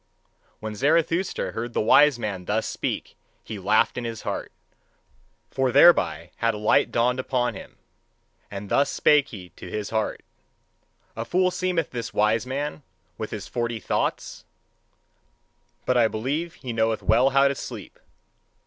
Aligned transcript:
When 0.59 0.73
Zarathustra 0.73 1.51
heard 1.51 1.73
the 1.73 1.79
wise 1.79 2.17
man 2.17 2.45
thus 2.45 2.65
speak, 2.65 3.15
he 3.43 3.59
laughed 3.59 3.99
in 3.99 4.03
his 4.03 4.23
heart: 4.23 4.51
for 5.51 5.71
thereby 5.71 6.31
had 6.37 6.55
a 6.55 6.57
light 6.57 6.91
dawned 6.91 7.19
upon 7.19 7.53
him. 7.53 7.77
And 8.49 8.67
thus 8.69 8.89
spake 8.89 9.27
he 9.27 9.49
to 9.49 9.69
his 9.69 9.91
heart: 9.91 10.23
A 11.15 11.23
fool 11.23 11.51
seemeth 11.51 11.91
this 11.91 12.15
wise 12.15 12.47
man 12.47 12.81
with 13.19 13.29
his 13.29 13.47
forty 13.47 13.79
thoughts: 13.79 14.43
but 15.85 15.97
I 15.97 16.07
believe 16.07 16.55
he 16.55 16.73
knoweth 16.73 17.03
well 17.03 17.29
how 17.29 17.47
to 17.47 17.53
sleep. 17.53 17.99